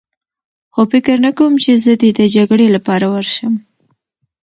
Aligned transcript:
خو 0.73 0.81
فکر 0.91 1.15
نه 1.25 1.31
کوم 1.37 1.53
چې 1.63 1.71
زه 1.83 1.93
دې 2.01 2.09
د 2.19 2.21
جګړې 2.35 2.67
لپاره 2.75 3.05
ورشم. 3.13 3.53